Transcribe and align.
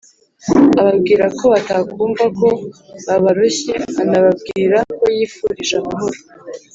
ababwira 0.81 1.25
ko 1.37 1.43
batakumva 1.53 2.25
ko 2.39 2.47
babaroshye 3.05 3.73
anababwira 4.01 4.77
ko 4.97 5.03
yifurije 5.17 5.75
amahoro 5.81 6.17